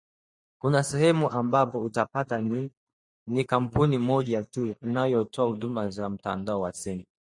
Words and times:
Kuna 0.61 0.83
sehemu 0.83 1.29
ambapo 1.29 1.81
utapata 1.83 2.41
ni 3.27 3.43
kampuni 3.45 3.97
moja 3.97 4.43
tu 4.43 4.75
inayotoa 4.83 5.45
huduma 5.47 5.89
za 5.89 6.09
mtandao 6.09 6.61
wa 6.61 6.73
simu. 6.73 7.03